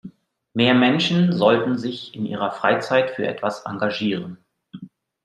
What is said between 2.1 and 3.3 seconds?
in Ihrer Freizeit für